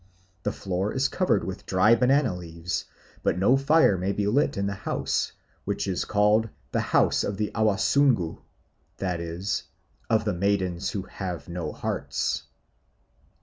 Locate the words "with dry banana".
1.43-2.35